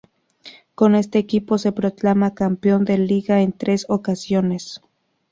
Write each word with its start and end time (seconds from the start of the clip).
Con 0.73 0.95
este 0.95 1.19
equipo 1.19 1.59
se 1.59 1.71
proclama 1.73 2.33
campeón 2.33 2.85
de 2.85 2.97
Liga 2.97 3.41
en 3.41 3.51
tres 3.53 3.85
ocasiones. 3.87 4.81